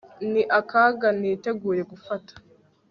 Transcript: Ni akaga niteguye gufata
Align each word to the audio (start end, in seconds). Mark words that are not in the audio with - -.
Ni 0.31 0.41
akaga 0.59 1.07
niteguye 1.19 1.81
gufata 1.91 2.33